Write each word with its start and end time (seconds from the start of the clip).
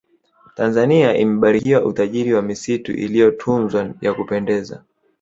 tanzania 0.55 1.17
imebarikiwa 1.17 1.83
utajiri 1.85 2.33
wa 2.33 2.41
misitu 2.41 2.91
iliyotunzwa 2.93 3.93
ya 4.01 4.13
kupendeza 4.13 4.83